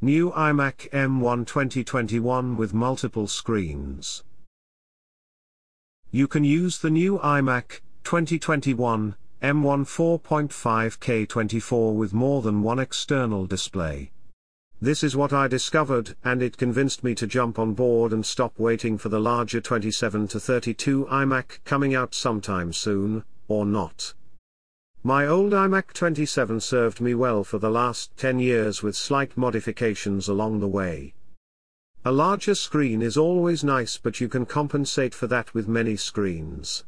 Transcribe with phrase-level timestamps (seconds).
[0.00, 4.22] New iMac M1 2021 with multiple screens.
[6.12, 14.12] You can use the new iMac 2021 M1 4.5K24 with more than one external display.
[14.80, 18.56] This is what I discovered, and it convinced me to jump on board and stop
[18.56, 24.14] waiting for the larger 27 to 32 iMac coming out sometime soon, or not.
[25.08, 30.28] My old iMac 27 served me well for the last 10 years with slight modifications
[30.28, 31.14] along the way.
[32.04, 36.84] A larger screen is always nice but you can compensate for that with many screens.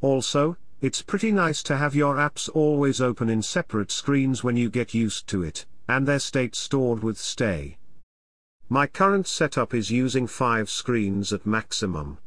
[0.00, 4.70] Also, it's pretty nice to have your apps always open in separate screens when you
[4.70, 7.78] get used to it, and their state stored with stay.
[8.68, 12.18] My current setup is using 5 screens at maximum.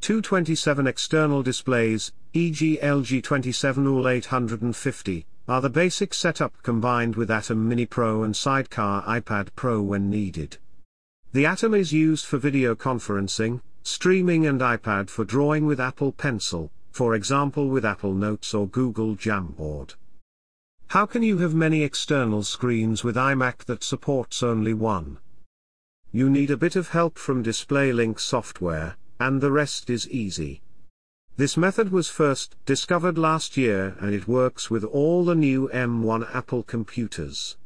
[0.00, 2.78] 227 external displays, e.g.
[2.80, 9.02] LG 27 UL 850, are the basic setup combined with ATEM Mini Pro and Sidecar
[9.04, 10.56] iPad Pro when needed.
[11.32, 16.70] The ATEM is used for video conferencing, streaming and iPad for drawing with Apple Pencil,
[16.90, 19.94] for example with Apple Notes or Google Jamboard.
[20.88, 25.18] How can you have many external screens with iMac that supports only one?
[26.12, 30.62] You need a bit of help from DisplayLink software, and the rest is easy.
[31.36, 36.34] This method was first discovered last year and it works with all the new M1
[36.34, 37.56] Apple computers.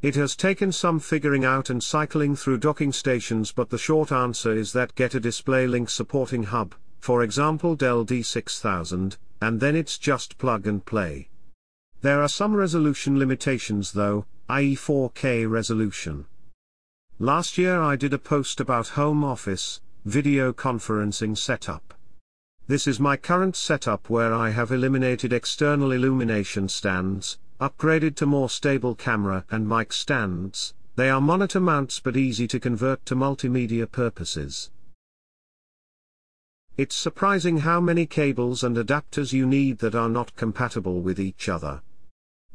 [0.00, 4.52] It has taken some figuring out and cycling through docking stations but the short answer
[4.52, 10.38] is that get a DisplayLink supporting hub, for example Dell D6000, and then it's just
[10.38, 11.28] plug and play.
[12.02, 14.74] There are some resolution limitations though, i.e.
[14.74, 16.26] 4K resolution.
[17.18, 21.92] Last year I did a post about home office, Video conferencing setup.
[22.66, 28.48] This is my current setup where I have eliminated external illumination stands, upgraded to more
[28.48, 33.86] stable camera and mic stands, they are monitor mounts but easy to convert to multimedia
[33.86, 34.70] purposes.
[36.78, 41.46] It's surprising how many cables and adapters you need that are not compatible with each
[41.46, 41.82] other.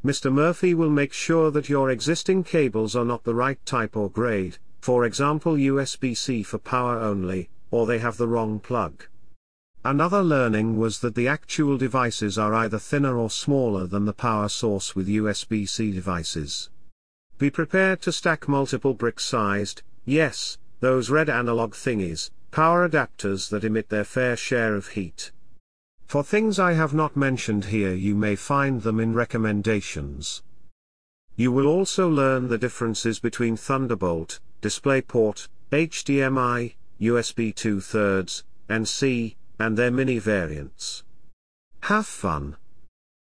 [0.04, 0.34] Mr.
[0.34, 4.58] Murphy will make sure that your existing cables are not the right type or grade,
[4.86, 9.08] for example USB-C for power only, or they have the wrong plug.
[9.84, 14.48] Another learning was that the actual devices are either thinner or smaller than the power
[14.48, 16.70] source with USB-C devices.
[17.40, 23.90] Be prepared to stack multiple brick-sized, yes, those red analog thingies, power adapters that emit
[23.90, 25.32] their fair share of heat.
[26.06, 30.44] For things I have not mentioned here you may find them in recommendations.
[31.36, 39.36] You will also learn the differences between Thunderbolt, DisplayPort, HDMI, USB 2 thirds, and C,
[39.60, 41.04] and their mini variants.
[41.82, 42.58] Have fun!